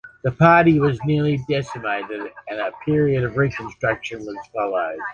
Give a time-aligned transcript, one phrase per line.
[0.23, 4.95] The party was nearly decimated, and a period of reconstruction was to follow.